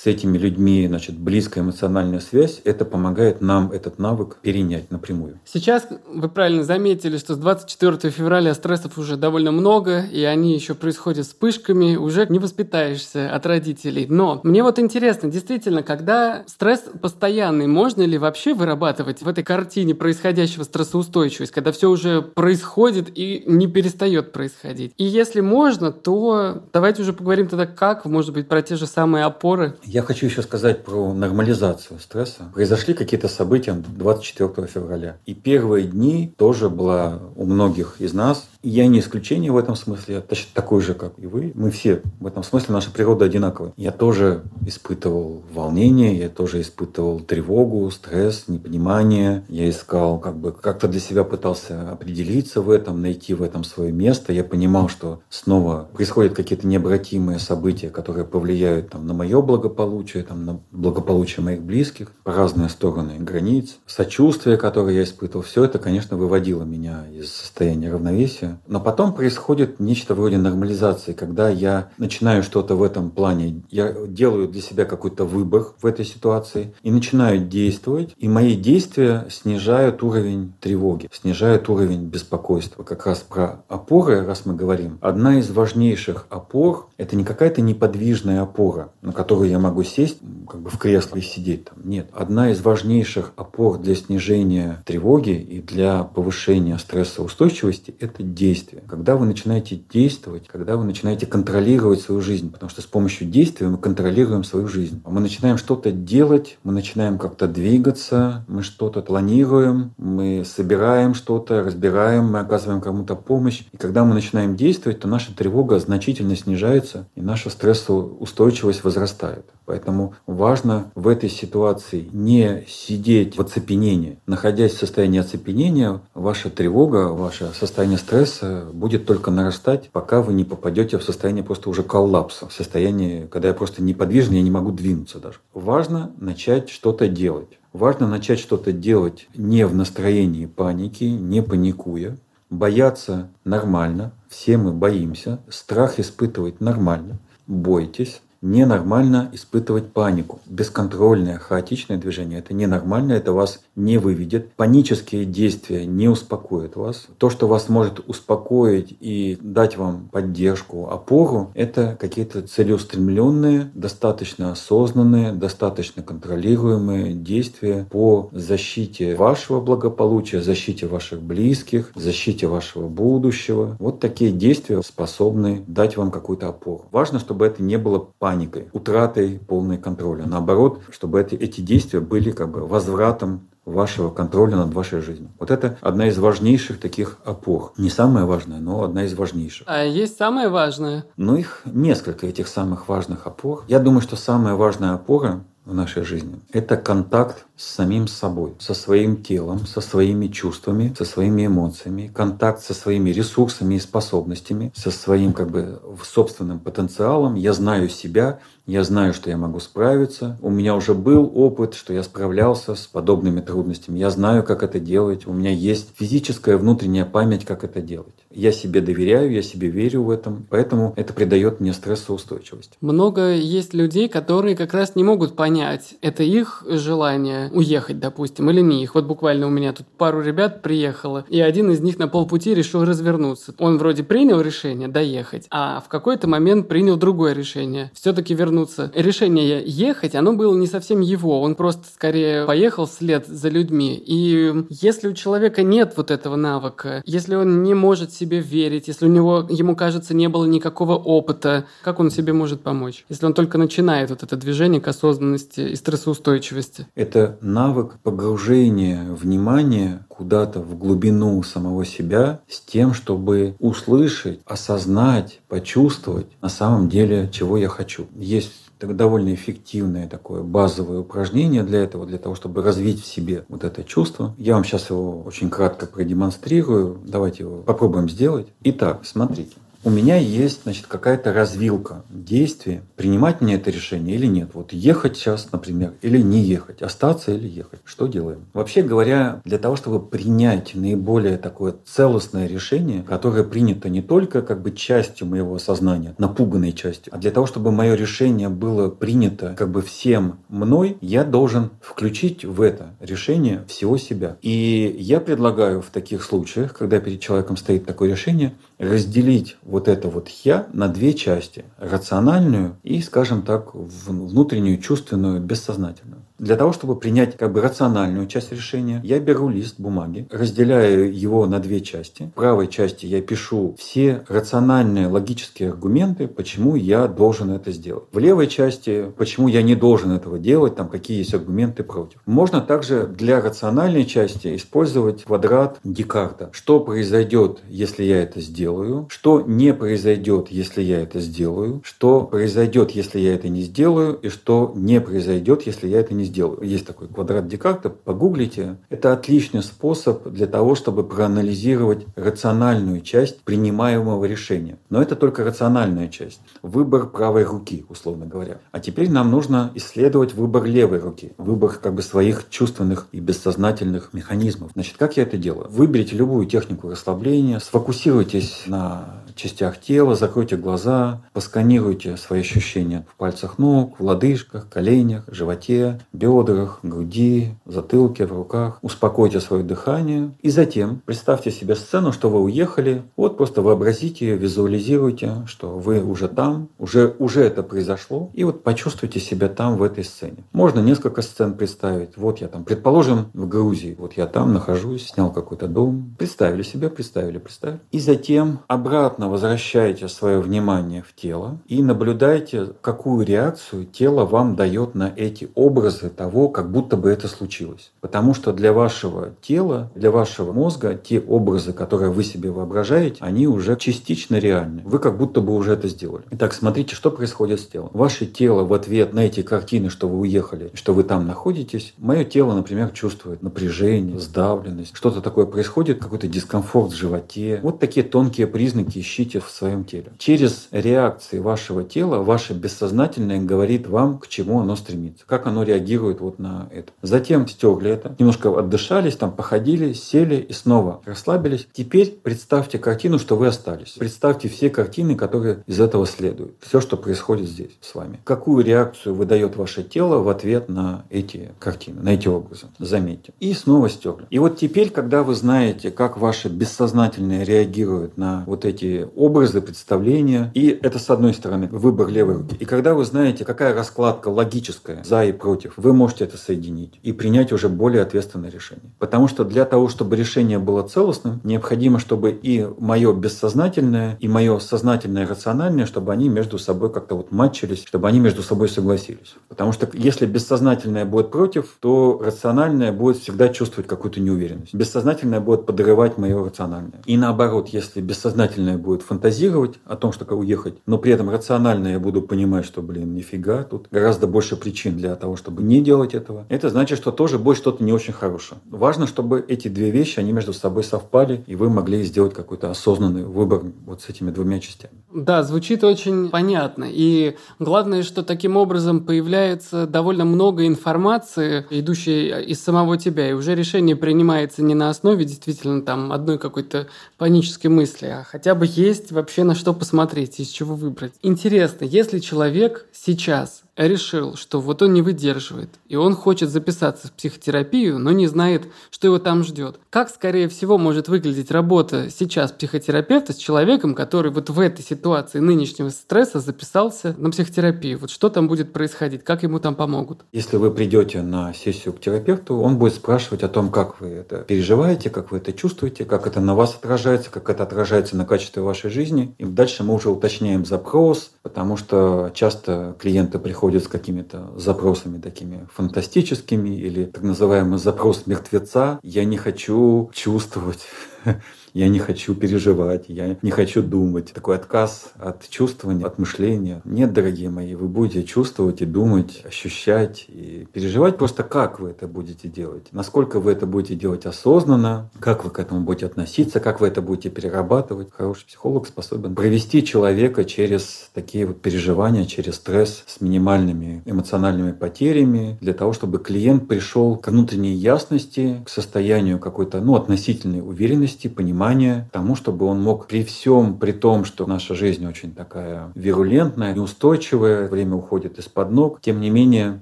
[0.00, 5.40] с этими людьми, значит, близкая эмоциональная связь, это помогает нам этот навык перенять напрямую.
[5.44, 10.74] Сейчас вы правильно заметили, что с 24 февраля стрессов уже довольно много, и они еще
[10.74, 14.06] происходят вспышками, уже не воспитаешься от родителей.
[14.08, 19.96] Но мне вот интересно, действительно, когда стресс постоянный, можно ли вообще вырабатывать в этой картине
[19.96, 24.92] происходящего стрессоустойчивость, когда все уже происходит и не перестает происходить?
[24.96, 29.24] И если можно, то давайте уже поговорим тогда как, может быть, про те же самые
[29.24, 32.50] опоры я хочу еще сказать про нормализацию стресса.
[32.52, 35.16] Произошли какие-то события 24 февраля.
[35.24, 40.16] И первые дни тоже была у многих из нас Я не исключение в этом смысле,
[40.16, 41.52] я точно такой же, как и вы.
[41.54, 43.72] Мы все в этом смысле, наша природа одинаковая.
[43.78, 49.42] Я тоже испытывал волнение, я тоже испытывал тревогу, стресс, непонимание.
[49.48, 53.90] Я искал, как бы, как-то для себя пытался определиться в этом, найти в этом свое
[53.90, 54.34] место.
[54.34, 60.44] Я понимал, что снова происходят какие-то необратимые события, которые повлияют там, на мое благополучие, там,
[60.44, 63.78] на благополучие моих близких, по разные стороны границ.
[63.86, 68.57] Сочувствие, которое я испытывал, все это, конечно, выводило меня из состояния равновесия.
[68.66, 74.48] Но потом происходит нечто вроде нормализации, когда я начинаю что-то в этом плане, я делаю
[74.48, 80.52] для себя какой-то выбор в этой ситуации и начинаю действовать, и мои действия снижают уровень
[80.60, 82.82] тревоги, снижают уровень беспокойства.
[82.82, 88.42] Как раз про опоры, раз мы говорим, одна из важнейших опор– это не какая-то неподвижная
[88.42, 90.18] опора, на которую я могу сесть
[90.48, 91.78] как бы в кресло и сидеть там.
[91.84, 92.08] Нет.
[92.12, 98.82] Одна из важнейших опор для снижения тревоги и для повышения стрессоустойчивости– это действие.
[98.88, 103.66] Когда вы начинаете действовать, когда вы начинаете контролировать свою жизнь, потому что с помощью действия
[103.66, 105.02] мы контролируем свою жизнь.
[105.04, 112.26] Мы начинаем что-то делать, мы начинаем как-то двигаться, мы что-то планируем, мы собираем что-то, разбираем,
[112.26, 113.64] мы оказываем кому-то помощь.
[113.72, 119.44] И когда мы начинаем действовать, то наша тревога значительно снижается, и наша стрессоустойчивость возрастает.
[119.68, 124.18] Поэтому важно в этой ситуации не сидеть в оцепенении.
[124.24, 130.44] Находясь в состоянии оцепенения, ваша тревога, ваше состояние стресса будет только нарастать, пока вы не
[130.44, 134.72] попадете в состояние просто уже коллапса, в состояние, когда я просто неподвижен, я не могу
[134.72, 135.36] двинуться даже.
[135.52, 137.58] Важно начать что-то делать.
[137.74, 142.16] Важно начать что-то делать не в настроении паники, не паникуя.
[142.48, 150.40] Бояться нормально, все мы боимся, страх испытывать нормально, бойтесь, ненормально испытывать панику.
[150.46, 154.52] Бесконтрольное, хаотичное движение– это ненормально, это вас не выведет.
[154.54, 157.08] Панические действия не успокоят вас.
[157.18, 165.32] То, что вас может успокоить и дать вам поддержку, опору– это какие-то целеустремленные, достаточно осознанные,
[165.32, 173.76] достаточно контролируемые действия по защите вашего благополучия, защите ваших близких, защите вашего будущего.
[173.78, 176.86] Вот такие действия способны дать вам какую-то опору.
[176.90, 178.27] Важно, чтобы это не было паникой,
[178.72, 180.26] утратой полной контроля.
[180.26, 185.30] Наоборот, чтобы эти, эти действия были как бы возвратом вашего контроля над вашей жизнью.
[185.38, 187.72] Вот это одна из важнейших таких опор.
[187.76, 189.66] Не самая важная, но одна из важнейших.
[189.68, 191.04] А есть самая важная?
[191.16, 193.64] Ну, их несколько этих самых важных опор.
[193.68, 196.40] Я думаю, что самая важная опора в нашей жизни.
[196.50, 202.62] Это контакт с самим собой, со своим телом, со своими чувствами, со своими эмоциями, контакт
[202.62, 207.34] со своими ресурсами и способностями, со своим как бы собственным потенциалом.
[207.34, 210.38] Я знаю себя, я знаю, что я могу справиться.
[210.40, 213.98] У меня уже был опыт, что я справлялся с подобными трудностями.
[213.98, 215.26] Я знаю, как это делать.
[215.26, 218.17] У меня есть физическая внутренняя память, как это делать.
[218.30, 220.46] Я себе доверяю, я себе верю в этом.
[220.50, 222.72] Поэтому это придает мне стрессоустойчивость.
[222.80, 228.60] Много есть людей, которые как раз не могут понять, это их желание уехать, допустим, или
[228.60, 228.94] не их.
[228.94, 232.84] Вот буквально у меня тут пару ребят приехало, и один из них на полпути решил
[232.84, 233.54] развернуться.
[233.58, 237.90] Он вроде принял решение доехать, а в какой-то момент принял другое решение.
[237.94, 238.92] Все-таки вернуться.
[238.94, 241.40] Решение ехать, оно было не совсем его.
[241.40, 244.02] Он просто скорее поехал вслед за людьми.
[244.04, 249.06] И если у человека нет вот этого навыка, если он не может себе верить, если
[249.06, 253.04] у него, ему кажется, не было никакого опыта, как он себе может помочь?
[253.08, 256.86] Если он только начинает вот это движение к осознанности и стрессоустойчивости.
[256.94, 266.26] Это навык погружения внимания куда-то в глубину самого себя с тем, чтобы услышать, осознать, почувствовать
[266.42, 268.06] на самом деле, чего я хочу.
[268.16, 273.44] Есть это довольно эффективное такое базовое упражнение для этого, для того, чтобы развить в себе
[273.48, 274.34] вот это чувство.
[274.38, 276.98] Я вам сейчас его очень кратко продемонстрирую.
[277.04, 278.48] Давайте его попробуем сделать.
[278.64, 284.50] Итак, смотрите у меня есть, значит, какая-то развилка действия, принимать мне это решение или нет.
[284.54, 287.80] Вот ехать сейчас, например, или не ехать, остаться или ехать.
[287.84, 288.46] Что делаем?
[288.52, 294.62] Вообще говоря, для того, чтобы принять наиболее такое целостное решение, которое принято не только как
[294.62, 299.70] бы частью моего сознания, напуганной частью, а для того, чтобы мое решение было принято как
[299.70, 304.36] бы всем мной, я должен включить в это решение всего себя.
[304.42, 310.08] И я предлагаю в таких случаях, когда перед человеком стоит такое решение, разделить вот это
[310.08, 311.64] вот «я» на две части.
[311.78, 316.22] Рациональную и, скажем так, внутреннюю, чувственную, бессознательную.
[316.38, 321.46] Для того, чтобы принять как бы рациональную часть решения, я беру лист бумаги, разделяю его
[321.46, 322.30] на две части.
[322.34, 328.04] В правой части я пишу все рациональные логические аргументы, почему я должен это сделать.
[328.12, 332.20] В левой части, почему я не должен этого делать, там какие есть аргументы против.
[332.24, 336.50] Можно также для рациональной части использовать квадрат Декарта.
[336.52, 339.08] Что произойдет, если я это сделаю?
[339.10, 341.80] Что не произойдет, если я это сделаю?
[341.82, 344.14] Что произойдет, если я это не сделаю?
[344.22, 346.62] И что не произойдет, если я это не сделаю?
[346.62, 348.76] Есть такой квадрат Декарта, погуглите.
[348.88, 354.78] Это отличный способ для того, чтобы проанализировать рациональную часть принимаемого решения.
[354.90, 356.40] Но это только рациональная часть.
[356.62, 358.58] Выбор правой руки, условно говоря.
[358.70, 361.32] А теперь нам нужно исследовать выбор левой руки.
[361.38, 364.70] Выбор как бы своих чувственных и бессознательных механизмов.
[364.74, 365.68] Значит, как я это делаю?
[365.70, 373.58] Выберите любую технику расслабления, сфокусируйтесь на частях тела, закройте глаза, посканируйте свои ощущения в пальцах
[373.58, 378.78] ног, в лодыжках, коленях, животе, бедрах, груди, затылке, в руках.
[378.82, 383.02] Успокойте свое дыхание и затем представьте себе сцену, что вы уехали.
[383.16, 388.30] Вот просто вообразите, визуализируйте, что вы уже там, уже, уже это произошло.
[388.34, 390.44] И вот почувствуйте себя там, в этой сцене.
[390.52, 392.16] Можно несколько сцен представить.
[392.16, 393.94] Вот я там, предположим, в Грузии.
[393.98, 396.16] Вот я там нахожусь, снял какой-то дом.
[396.18, 397.80] Представили себя, представили, представили.
[397.92, 404.94] И затем обратно возвращаете свое внимание в тело и наблюдаете, какую реакцию тело вам дает
[404.94, 407.92] на эти образы того, как будто бы это случилось.
[408.00, 413.46] Потому что для вашего тела, для вашего мозга те образы, которые вы себе воображаете, они
[413.46, 414.82] уже частично реальны.
[414.84, 416.24] Вы как будто бы уже это сделали.
[416.30, 417.90] Итак, смотрите, что происходит с телом.
[417.92, 422.24] Ваше тело в ответ на эти картины, что вы уехали, что вы там находитесь, мое
[422.24, 427.60] тело, например, чувствует напряжение, сдавленность, что-то такое происходит, какой-то дискомфорт в животе.
[427.62, 430.12] Вот такие тонкие признаки ощутите в своем теле.
[430.18, 436.20] Через реакции вашего тела ваше бессознательное говорит вам, к чему оно стремится, как оно реагирует
[436.20, 436.92] вот на это.
[437.02, 441.66] Затем стерли это, немножко отдышались, там походили, сели и снова расслабились.
[441.72, 443.96] Теперь представьте картину, что вы остались.
[443.98, 446.54] Представьте все картины, которые из этого следуют.
[446.60, 448.20] Все, что происходит здесь с вами.
[448.24, 452.66] Какую реакцию выдает ваше тело в ответ на эти картины, на эти образы.
[452.78, 453.32] Заметьте.
[453.40, 454.26] И снова стерли.
[454.30, 460.50] И вот теперь, когда вы знаете, как ваше бессознательное реагирует на вот эти образы, представления.
[460.54, 462.56] И это с одной стороны выбор левой руки.
[462.58, 467.12] И когда вы знаете, какая раскладка логическая за и против, вы можете это соединить и
[467.12, 468.92] принять уже более ответственное решение.
[468.98, 474.58] Потому что для того, чтобы решение было целостным, необходимо, чтобы и мое бессознательное, и мое
[474.58, 479.34] сознательное рациональное, чтобы они между собой как-то вот матчились, чтобы они между собой согласились.
[479.48, 484.74] Потому что если бессознательное будет против, то рациональное будет всегда чувствовать какую-то неуверенность.
[484.74, 487.00] Бессознательное будет подрывать мое рациональное.
[487.06, 492.00] И наоборот, если бессознательное будет фантазировать о том, что уехать, но при этом рационально я
[492.00, 496.46] буду понимать, что, блин, нифига, тут гораздо больше причин для того, чтобы не делать этого.
[496.48, 498.60] Это значит, что тоже будет что-то не очень хорошее.
[498.70, 503.24] Важно, чтобы эти две вещи, они между собой совпали, и вы могли сделать какой-то осознанный
[503.24, 504.94] выбор вот с этими двумя частями.
[505.12, 506.86] Да, звучит очень понятно.
[506.88, 513.54] И главное, что таким образом появляется довольно много информации, идущей из самого тебя, и уже
[513.54, 519.10] решение принимается не на основе действительно там одной какой-то панической мысли, а хотя бы есть
[519.10, 521.12] вообще на что посмотреть, из чего выбрать.
[521.22, 527.12] Интересно, если человек сейчас решил, что вот он не выдерживает, и он хочет записаться в
[527.12, 529.78] психотерапию, но не знает, что его там ждет.
[529.88, 535.38] Как, скорее всего, может выглядеть работа сейчас психотерапевта с человеком, который вот в этой ситуации
[535.38, 537.98] нынешнего стресса записался на психотерапию?
[537.98, 539.22] Вот что там будет происходить?
[539.22, 540.24] Как ему там помогут?
[540.32, 544.38] Если вы придете на сессию к терапевту, он будет спрашивать о том, как вы это
[544.38, 548.62] переживаете, как вы это чувствуете, как это на вас отражается, как это отражается на качестве
[548.62, 549.34] вашей жизни.
[549.38, 555.20] И дальше мы уже уточняем запрос, потому что часто клиенты приходят приходят с какими-то запросами
[555.20, 558.98] такими фантастическими или так называемый запрос мертвеца.
[559.02, 560.86] Я не хочу чувствовать
[561.74, 564.32] я не хочу переживать, я не хочу думать.
[564.32, 566.80] Такой отказ от чувствования, от мышления.
[566.84, 572.06] Нет, дорогие мои, вы будете чувствовать и думать, ощущать и переживать просто как вы это
[572.06, 572.88] будете делать.
[572.92, 577.02] Насколько вы это будете делать осознанно, как вы к этому будете относиться, как вы это
[577.02, 578.08] будете перерабатывать.
[578.12, 585.58] Хороший психолог способен провести человека через такие вот переживания, через стресс с минимальными эмоциональными потерями,
[585.60, 591.28] для того, чтобы клиент пришел к внутренней ясности, к состоянию какой-то ну, относительной уверенности спокойности,
[591.28, 596.74] понимания тому, чтобы он мог при всем, при том, что наша жизнь очень такая вирулентная,
[596.74, 599.80] неустойчивая, время уходит из-под ног, тем не менее,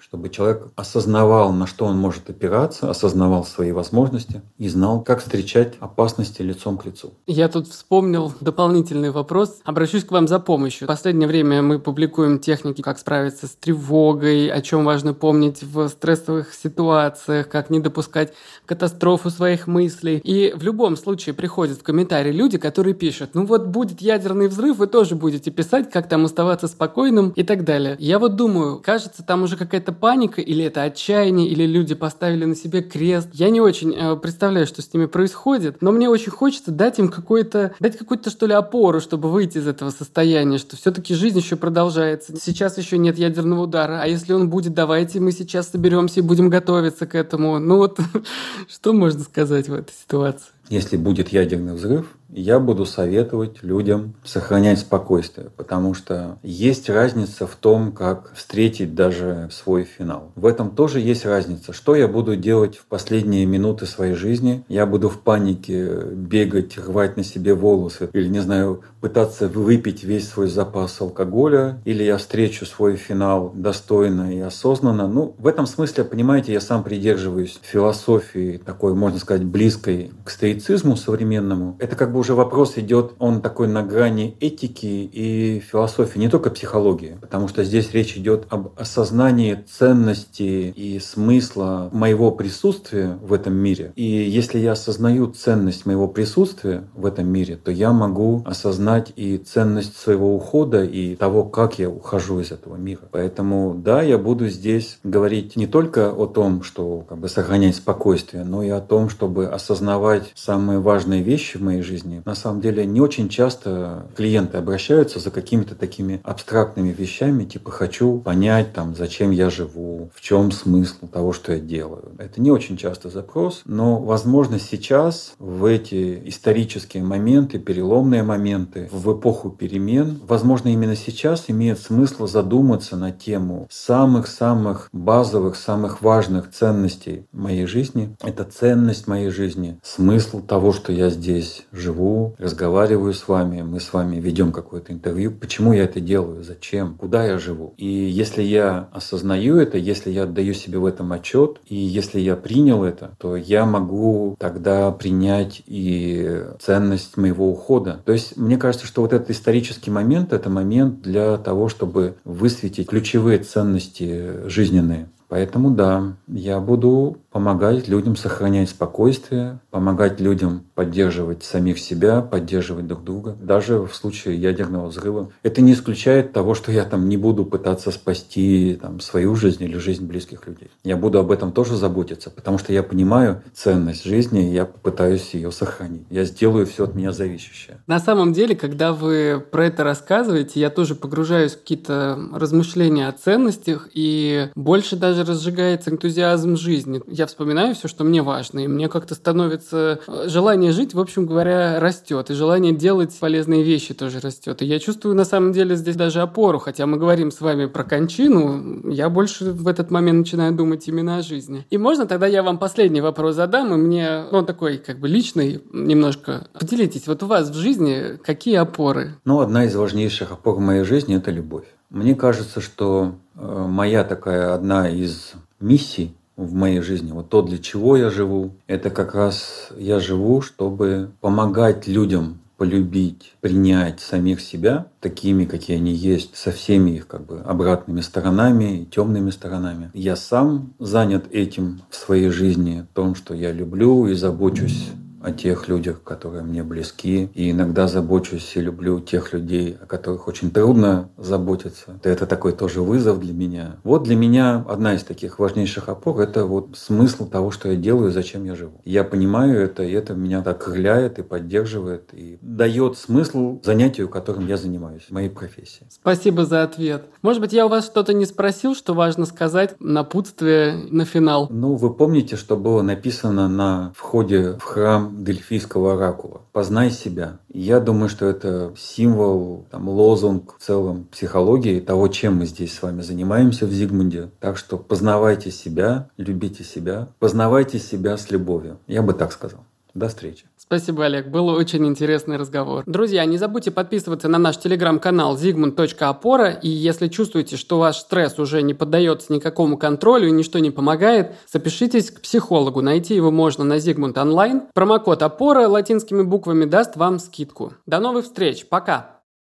[0.00, 5.74] чтобы человек осознавал, на что он может опираться, осознавал свои возможности и знал, как встречать
[5.80, 7.12] опасности лицом к лицу.
[7.26, 9.60] Я тут вспомнил дополнительный вопрос.
[9.64, 10.86] Обращусь к вам за помощью.
[10.86, 15.88] В последнее время мы публикуем техники, как справиться с тревогой, о чем важно помнить в
[15.88, 18.32] стрессовых ситуациях, как не допускать
[18.66, 20.20] катастрофу своих мыслей.
[20.24, 24.78] И в любом случае приходят в комментарии люди, которые пишут, ну вот будет ядерный взрыв,
[24.78, 27.96] вы тоже будете писать, как там оставаться спокойным и так далее.
[27.98, 32.54] Я вот думаю, кажется, там уже какая-то паника, или это отчаяние, или люди поставили на
[32.54, 33.28] себе крест.
[33.32, 37.08] Я не очень э, представляю, что с ними происходит, но мне очень хочется дать им
[37.08, 41.56] какой-то, дать какую-то, что ли, опору, чтобы выйти из этого состояния, что все-таки жизнь еще
[41.56, 42.36] продолжается.
[42.40, 46.48] Сейчас еще нет ядерного удара, а если он будет, давайте мы сейчас соберемся и будем
[46.48, 47.58] готовиться к этому.
[47.58, 47.98] Ну вот,
[48.68, 50.48] что можно сказать в этой ситуации?
[50.70, 57.56] Если будет ядерный взрыв, я буду советовать людям сохранять спокойствие, потому что есть разница в
[57.56, 60.32] том, как встретить даже свой финал.
[60.36, 61.72] В этом тоже есть разница.
[61.72, 64.64] Что я буду делать в последние минуты своей жизни?
[64.68, 70.28] Я буду в панике бегать, рвать на себе волосы или, не знаю, пытаться выпить весь
[70.28, 75.08] свой запас алкоголя, или я встречу свой финал достойно и осознанно.
[75.08, 80.96] Ну, в этом смысле, понимаете, я сам придерживаюсь философии такой, можно сказать, близкой к стоицизму
[80.96, 81.76] современному.
[81.78, 86.50] Это как бы уже вопрос идет, он такой на грани этики и философии, не только
[86.50, 93.54] психологии, потому что здесь речь идет об осознании ценности и смысла моего присутствия в этом
[93.54, 93.92] мире.
[93.96, 99.38] И если я осознаю ценность моего присутствия в этом мире, то я могу осознать и
[99.38, 103.02] ценность своего ухода и того, как я ухожу из этого мира.
[103.10, 108.44] Поэтому да, я буду здесь говорить не только о том, что как бы сохранять спокойствие,
[108.44, 112.22] но и о том, чтобы осознавать самые важные вещи в моей жизни жизни.
[112.24, 118.20] На самом деле не очень часто клиенты обращаются за какими-то такими абстрактными вещами, типа хочу
[118.20, 122.12] понять, там, зачем я живу, в чем смысл того, что я делаю.
[122.18, 129.12] Это не очень часто запрос, но, возможно, сейчас в эти исторические моменты, переломные моменты, в
[129.12, 137.26] эпоху перемен, возможно, именно сейчас имеет смысл задуматься на тему самых-самых базовых, самых важных ценностей
[137.32, 138.16] моей жизни.
[138.22, 143.80] Это ценность моей жизни, смысл того, что я здесь живу, живу, разговариваю с вами, мы
[143.80, 145.32] с вами ведем какое-то интервью.
[145.32, 146.42] Почему я это делаю?
[146.42, 146.94] Зачем?
[146.94, 147.74] Куда я живу?
[147.76, 152.36] И если я осознаю это, если я отдаю себе в этом отчет, и если я
[152.36, 158.00] принял это, то я могу тогда принять и ценность моего ухода.
[158.04, 162.88] То есть мне кажется, что вот этот исторический момент– это момент для того, чтобы высветить
[162.88, 165.08] ключевые ценности жизненные.
[165.30, 173.04] Поэтому да, я буду помогать людям сохранять спокойствие, помогать людям поддерживать самих себя, поддерживать друг
[173.04, 175.30] друга, даже в случае ядерного взрыва.
[175.42, 179.76] Это не исключает того, что я там не буду пытаться спасти там, свою жизнь или
[179.78, 180.70] жизнь близких людей.
[180.82, 185.34] Я буду об этом тоже заботиться, потому что я понимаю ценность жизни, и я попытаюсь
[185.34, 186.06] ее сохранить.
[186.10, 187.78] Я сделаю все от меня зависящее.
[187.86, 193.12] На самом деле, когда вы про это рассказываете, я тоже погружаюсь в какие-то размышления о
[193.12, 198.88] ценностях, и больше даже разжигается энтузиазм жизни я вспоминаю все, что мне важно, и мне
[198.88, 204.20] как-то становится э, желание жить, в общем говоря, растет, и желание делать полезные вещи тоже
[204.20, 204.62] растет.
[204.62, 207.84] И я чувствую на самом деле здесь даже опору, хотя мы говорим с вами про
[207.84, 211.66] кончину, я больше в этот момент начинаю думать именно о жизни.
[211.68, 215.62] И можно тогда я вам последний вопрос задам, и мне, ну, такой как бы личный
[215.72, 216.48] немножко.
[216.58, 219.16] Поделитесь, вот у вас в жизни какие опоры?
[219.26, 221.66] Ну, одна из важнейших опор в моей жизни– это любовь.
[221.90, 227.12] Мне кажется, что э, моя такая одна из миссий в моей жизни.
[227.12, 233.32] Вот то, для чего я живу, это как раз я живу, чтобы помогать людям полюбить,
[233.40, 238.84] принять самих себя такими, какие они есть, со всеми их как бы обратными сторонами и
[238.84, 239.90] темными сторонами.
[239.94, 244.90] Я сам занят этим в своей жизни, том, что я люблю и забочусь
[245.22, 247.30] о тех людях, которые мне близки.
[247.34, 251.98] И иногда забочусь и люблю тех людей, о которых очень трудно заботиться.
[252.02, 253.76] Это такой тоже вызов для меня.
[253.84, 258.10] Вот для меня одна из таких важнейших опор– это вот смысл того, что я делаю,
[258.10, 258.80] зачем я живу.
[258.84, 264.46] Я понимаю это, и это меня так крыляет и поддерживает, и дает смысл занятию, которым
[264.46, 265.86] я занимаюсь, моей профессии.
[265.90, 267.04] Спасибо за ответ.
[267.22, 271.48] Может быть, я у вас что-то не спросил, что важно сказать, напутствие на финал?
[271.50, 276.42] Ну, вы помните, что было написано на входе в храм дельфийского оракула.
[276.52, 277.38] «Познай себя».
[277.52, 282.82] Я думаю, что это символ, там, лозунг в целом психологии того, чем мы здесь с
[282.82, 284.30] вами занимаемся в Зигмунде.
[284.40, 288.78] Так что познавайте себя, любите себя, познавайте себя с любовью.
[288.86, 289.60] Я бы так сказал.
[289.94, 290.46] До встречи.
[290.72, 291.26] Спасибо, Олег.
[291.26, 292.84] Был очень интересный разговор.
[292.86, 296.50] Друзья, не забудьте подписываться на наш телеграм-канал zigmund.опора.
[296.50, 301.32] И если чувствуете, что ваш стресс уже не поддается никакому контролю и ничто не помогает,
[301.52, 302.82] запишитесь к психологу.
[302.82, 304.62] Найти его можно на Zigmund онлайн.
[304.72, 307.72] Промокод опора латинскими буквами даст вам скидку.
[307.86, 308.68] До новых встреч.
[308.68, 309.19] Пока.